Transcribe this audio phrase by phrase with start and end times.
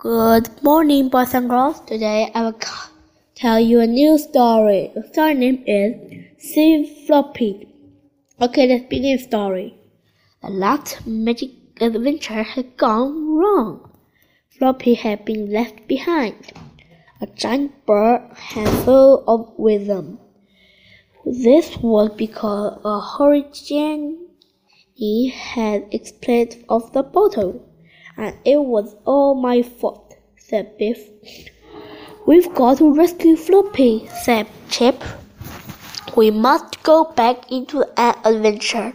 [0.00, 1.80] Good morning, boys and girls.
[1.80, 2.60] Today I will
[3.34, 4.92] tell you a new story.
[4.94, 5.90] The story name is
[6.38, 7.66] Save Floppy.
[8.40, 9.74] Okay, let's begin the story.
[10.40, 11.50] The last magic
[11.80, 13.90] adventure had gone wrong.
[14.56, 16.52] Floppy had been left behind.
[17.20, 20.20] A giant bird had flown off with them.
[21.26, 24.28] This was because a hurricane
[25.32, 27.67] had exploded off the bottle
[28.18, 30.98] and it was all my fault, said Biff.
[32.26, 35.02] We've got to rescue Floppy, said Chip.
[36.16, 38.92] We must go back into an adventure.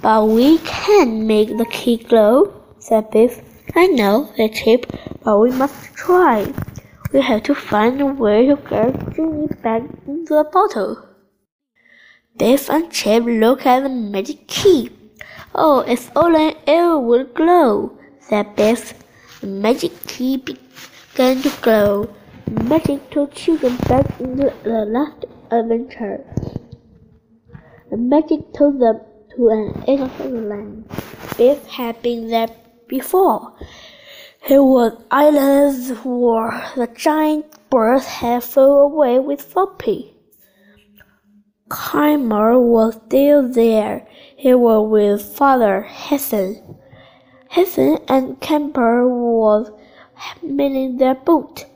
[0.00, 3.42] But we can make the key glow, said Biff.
[3.76, 4.86] I know, said Chip,
[5.22, 6.52] but we must try.
[7.12, 11.06] We have to find a way to get genie back into the bottle.
[12.36, 14.90] Biff and Chip looked at the magic key.
[15.54, 18.94] Oh, it's only it will glow said Biff.
[19.40, 22.14] The magic key began to glow.
[22.50, 26.24] Magic took children back into the last adventure.
[27.90, 29.00] The magic took them
[29.36, 30.84] to an innocent land.
[31.36, 32.48] Biff had been there
[32.88, 33.52] before.
[34.48, 40.14] It was islands where the giant birds had flown away with Floppy.
[41.68, 44.06] Clymer was still there.
[44.36, 46.78] He was with Father Hessen.
[47.54, 49.70] Heaven and Camper was
[50.42, 51.66] mending their boat.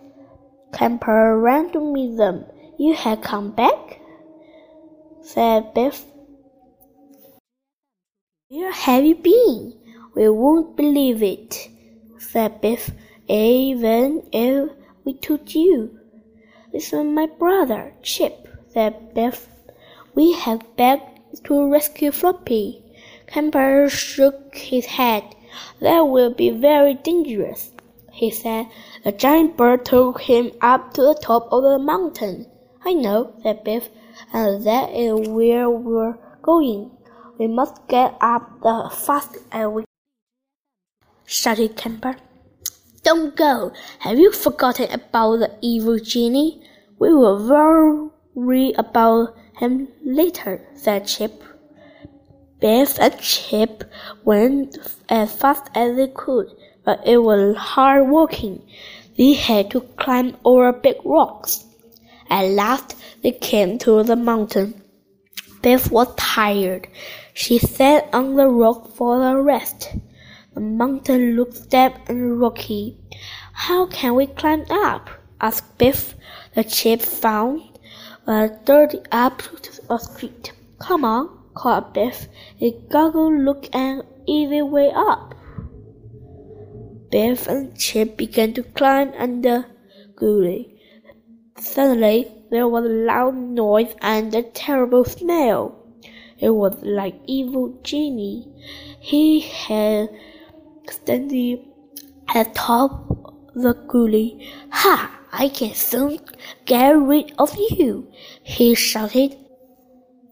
[0.73, 2.47] Camper ran to meet them.
[2.81, 4.01] You have come back?
[5.23, 6.05] said Biff.
[8.49, 9.75] Where have you been?
[10.17, 11.69] We won't believe it,
[12.19, 12.91] said Biff,
[13.29, 14.71] even if
[15.05, 15.97] we told you.
[16.73, 19.47] This is my brother, Chip, said Biff.
[20.17, 22.83] We have begged to rescue Floppy.
[23.29, 25.37] Camper shook his head.
[25.81, 27.73] That will be very dangerous,
[28.13, 28.67] he said.
[29.05, 32.47] The giant bird took him up to the top of the mountain.
[32.85, 33.89] I know, said Biff,
[34.33, 36.91] and that is where we're going.
[37.39, 39.85] We must get up the fast as we
[41.25, 42.17] shouted Camper.
[43.03, 43.73] Don't go.
[44.01, 46.63] Have you forgotten about the evil genie?
[46.99, 47.39] We will
[48.35, 51.43] worry about him later, said Chip.
[52.61, 53.85] Biff and Chip
[54.25, 56.49] went as fast as they could,
[56.85, 58.63] but it was hard walking.
[59.17, 61.65] They had to climb over big rocks.
[62.29, 64.83] At last they came to the mountain.
[65.63, 66.89] Biff was tired.
[67.33, 69.95] She sat on the rock for a rest.
[70.55, 72.97] The mountain looked steep and rocky.
[73.53, 75.11] How can we climb up?
[75.41, 76.15] asked Biff.
[76.55, 77.63] The chip found
[78.27, 79.43] a dirty up
[79.89, 80.53] a street.
[80.81, 82.29] Come on, called Biff.
[82.61, 85.35] A goggle look an easy way up.
[87.11, 89.67] Biff and Chip began to climb under
[90.15, 90.75] Gully.
[91.59, 95.75] Suddenly, there was a loud noise and a terrible smell.
[96.39, 98.47] It was like evil genie.
[99.01, 100.09] He had
[100.89, 101.67] standing
[102.35, 103.09] at top
[103.55, 104.49] the gully.
[104.71, 105.15] Ha!
[105.33, 106.19] I can soon
[106.65, 108.07] get rid of you,
[108.43, 109.37] he shouted.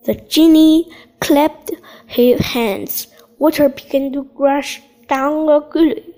[0.05, 0.89] The genie
[1.21, 1.71] clapped
[2.07, 3.09] his hands.
[3.39, 6.15] Water began to rush down the gully.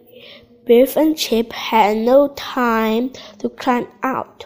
[0.66, 4.44] Biff and Chip had no time to climb out.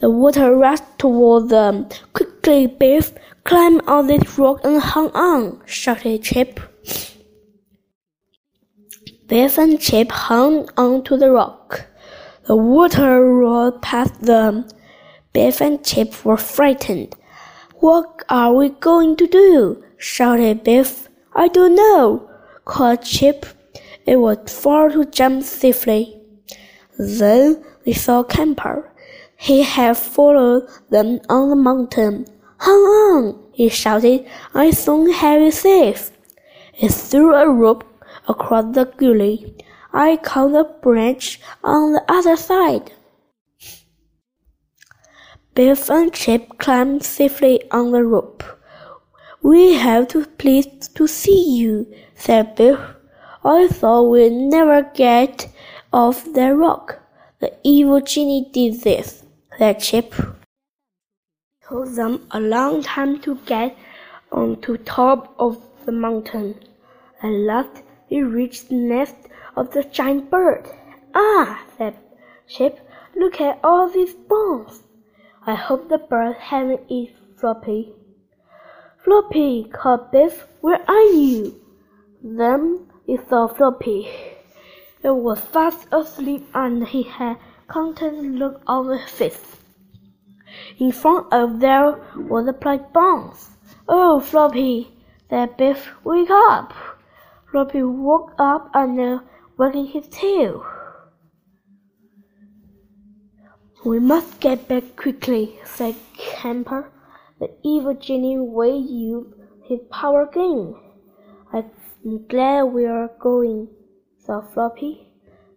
[0.00, 1.88] The water rushed toward them.
[2.14, 3.12] Quickly, Biff,
[3.44, 6.58] climb on this rock and hang on, shouted Chip.
[9.28, 11.86] Biff and Chip hung on to the rock.
[12.46, 14.66] The water roared past them.
[15.32, 17.14] Biff and Chip were frightened.
[17.80, 19.82] What are we going to do?
[19.96, 21.08] shouted Biff.
[21.34, 22.30] I don't know,
[22.66, 23.46] called Chip.
[24.04, 26.20] It was far to jump safely.
[26.98, 28.92] Then they saw Camper.
[29.34, 32.26] He had followed them on the mountain.
[32.58, 34.28] Hang on, he shouted.
[34.52, 36.10] I soon have you safe.
[36.74, 37.84] He threw a rope
[38.28, 39.56] across the gully.
[39.94, 42.92] I caught a branch on the other side.
[45.52, 48.44] Biff and Chip climbed safely on the rope.
[49.42, 52.78] We have to please to see you, said Biff.
[53.44, 55.48] I thought we'd never get
[55.92, 57.00] off the rock.
[57.40, 59.24] The evil genie did this,
[59.58, 60.14] said Chip.
[60.18, 63.76] It took them a long time to get
[64.30, 66.54] onto top of the mountain.
[67.24, 69.16] At last they reached the nest
[69.56, 70.68] of the giant bird.
[71.12, 71.96] Ah, said
[72.46, 72.78] Chip,
[73.16, 74.84] look at all these bones.
[75.46, 77.94] I hope the bird haven't eaten Floppy.
[78.98, 81.54] Floppy, called Biff, where are you?
[82.22, 84.06] Then he saw Floppy.
[85.02, 87.38] It was fast asleep and he had
[87.68, 89.56] content look on his face.
[90.78, 93.56] In front of there was a black bones.
[93.88, 94.92] Oh, Floppy,
[95.30, 96.74] said Biff, wake up.
[97.50, 99.20] Floppy woke up and uh,
[99.56, 100.66] wagging his tail.
[103.82, 106.92] We must get back quickly, said Camper.
[107.38, 109.32] The evil genie will use
[109.62, 110.74] his power again.
[111.50, 113.68] I'm glad we are going
[114.18, 115.08] said Floppy.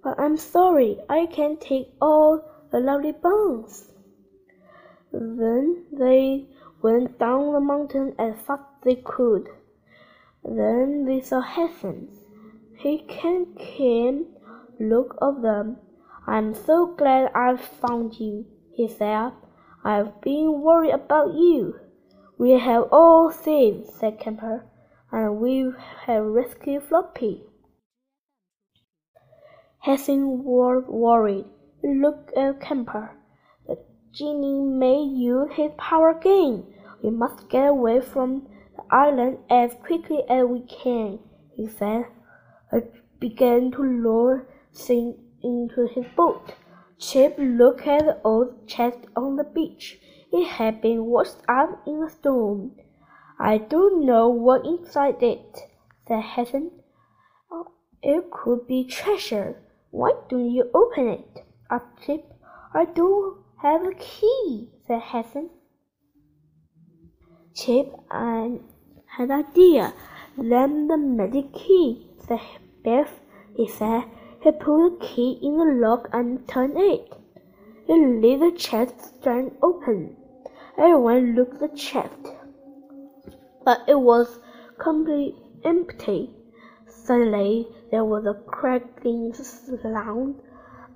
[0.01, 2.41] But I'm sorry, I can't take all
[2.71, 3.91] the lovely bones.
[5.11, 6.47] Then they
[6.81, 9.49] went down the mountain as fast as they could.
[10.45, 12.07] Then they saw Heaven.
[12.77, 14.27] He came
[14.79, 15.77] look of them.
[16.25, 19.31] I'm so glad I've found you, he said.
[19.83, 21.79] I've been worried about you.
[22.37, 24.65] We have all saved, said Camper,
[25.11, 25.69] and we
[26.05, 27.43] have rescued Floppy.
[29.81, 31.45] Hastings was worried.
[31.83, 33.11] Look at Camper.
[33.67, 33.77] The
[34.13, 36.65] genie may use his power again.
[37.03, 38.47] We must get away from
[38.77, 41.19] the island as quickly as we can,
[41.57, 42.05] he said.
[42.71, 42.83] I
[43.19, 46.53] began to lower things into his boat.
[46.97, 49.99] Chip looked at the old chest on the beach.
[50.31, 52.71] It had been washed up in a storm.
[53.39, 55.59] I don't know what inside it,
[56.07, 56.71] said Hastings.
[57.51, 57.67] Oh,
[58.01, 59.61] it could be treasure.
[59.91, 61.45] Why don't you open it?
[61.69, 62.25] asked Chip.
[62.73, 65.51] I don't have a key, said Hastings.
[67.53, 68.61] Chip and
[69.05, 69.93] had an idea.
[70.37, 72.39] Then the magic key, said
[72.83, 73.19] Biff.
[73.55, 74.05] He said
[74.43, 77.13] he put the key in the lock and turned it.
[77.87, 80.17] He let the chest stand open.
[80.77, 82.27] Everyone looked at the chest,
[83.63, 84.39] but it was
[84.77, 86.29] completely empty.
[86.87, 90.41] Suddenly there was a crackling sound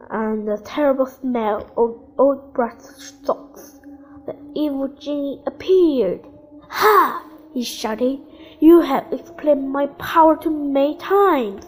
[0.09, 3.79] and a terrible smell of old brass socks.
[4.25, 6.27] The evil genie appeared.
[6.67, 7.23] Ha!
[7.53, 8.19] he shouted.
[8.59, 11.65] You have explained my power to many times.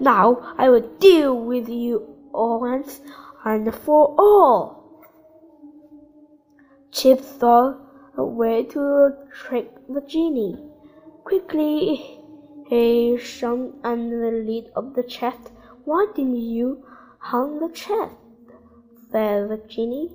[0.00, 3.00] Now I will deal with you once
[3.44, 4.84] and for all.
[6.90, 7.80] Chip thought
[8.16, 10.56] a way to trick the genie.
[11.24, 12.20] Quickly
[12.66, 15.52] he shone under the lid of the chest.
[15.84, 16.84] Why didn't you
[17.20, 18.14] hang the chest?
[19.10, 20.10] said the genie.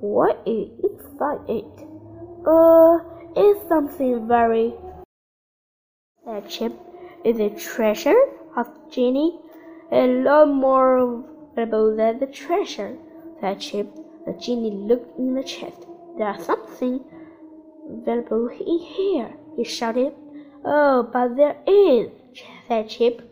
[0.00, 1.88] What is inside it?
[2.46, 2.98] Uh,
[3.34, 4.74] it's something very.
[6.24, 6.72] said Chip.
[7.24, 8.35] Is it treasure?
[8.56, 9.38] Asked Genie.
[9.92, 11.24] A lot more
[11.54, 12.98] valuable than the treasure,
[13.40, 13.94] said Chip.
[14.26, 15.86] The genie looked in the chest.
[16.18, 17.04] There's something
[18.04, 20.12] valuable in here, he shouted.
[20.64, 22.10] Oh, but there is,
[22.66, 23.22] said Chip.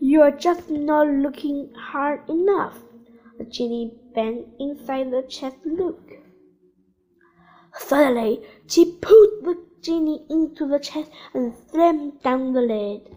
[0.00, 2.78] You are just not looking hard enough.
[3.38, 6.12] The genie bent inside the chest to look.
[7.74, 13.16] Suddenly, Chip put the genie into the chest and slammed down the lid.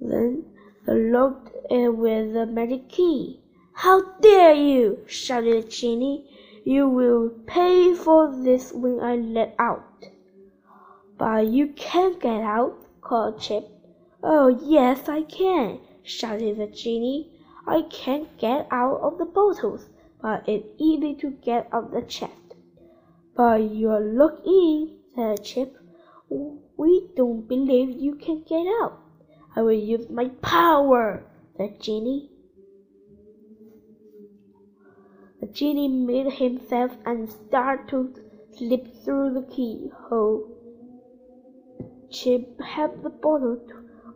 [0.00, 0.57] Then he
[0.94, 3.40] locked it with a magic key.
[3.74, 5.04] How dare you!
[5.06, 6.28] shouted the genie.
[6.64, 10.06] You will pay for this when I let out.
[11.16, 13.68] But you can't get out, called Chip.
[14.22, 17.32] Oh, yes, I can, shouted the genie.
[17.66, 19.88] I can't get out of the bottles,
[20.20, 22.32] but it's easy to get out of the chest.
[23.36, 25.76] But you're locked in, said Chip.
[26.28, 29.00] We don't believe you can get out.
[29.58, 31.24] I will use my power,
[31.56, 32.30] said Genie.
[35.40, 38.14] The genie made himself and started to
[38.56, 40.46] slip through the keyhole.
[42.08, 43.60] Chip held the bottle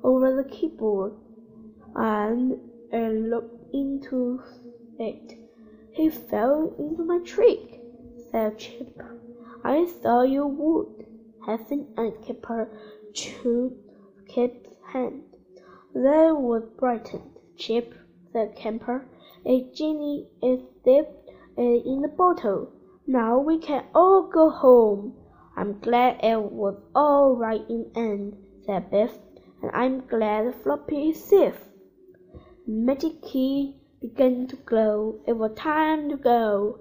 [0.05, 1.15] over the keyboard
[1.97, 2.61] and
[2.93, 4.41] uh, looked into
[5.01, 5.39] it.
[5.91, 7.81] He fell into my trick,
[8.31, 8.97] said Chip.
[9.65, 11.05] I thought you would.
[11.45, 12.69] Hastings and Kipper
[13.13, 13.73] shook
[14.33, 15.32] Chip's hand.
[15.95, 17.39] They was brightened.
[17.57, 17.95] Chip,
[18.33, 19.07] said Camper,
[19.45, 22.73] a genie is dipped in the bottle.
[23.07, 25.15] Now we can all go home.
[25.55, 29.19] I'm glad it was all right in the end, said Biff,
[29.61, 31.69] and I'm glad Floppy is safe.
[32.67, 35.21] The magic key began to glow.
[35.27, 36.81] It was time to go.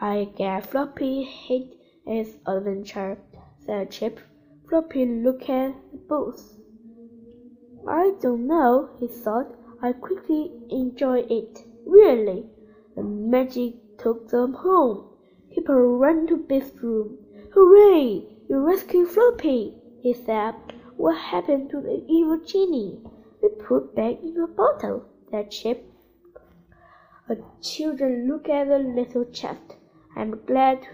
[0.00, 3.18] I guess Floppy hated his adventure,
[3.66, 4.20] said Chip.
[4.68, 6.58] Floppy looked at the booth.
[7.86, 9.54] I don't know, he thought.
[9.80, 11.64] I quickly enjoyed it.
[11.84, 12.46] Really.
[12.94, 15.08] The magic took them home.
[15.52, 17.18] Kipper ran to Biff's room.
[17.52, 18.26] Hooray!
[18.48, 20.54] You rescued Floppy, he said.
[20.96, 23.00] What happened to the evil genie?
[23.42, 25.84] We put back in the bottle, said Chip.
[27.28, 29.76] The children look at the little chest.
[30.14, 30.86] I'm glad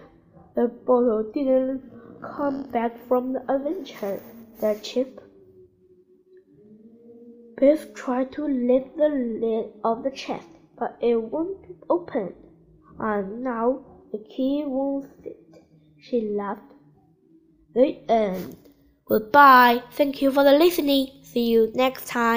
[0.55, 1.83] the bottle didn't
[2.23, 4.23] come back from the adventure,
[4.59, 5.21] said Chip.
[7.61, 10.49] Biff tried to lift the lid of the chest,
[10.79, 12.35] but it wouldn't open.
[12.99, 15.65] And now the key won't fit,
[16.01, 16.73] she laughed.
[17.75, 18.57] The end.
[19.07, 19.83] Goodbye.
[19.93, 21.09] Thank you for the listening.
[21.23, 22.37] See you next time.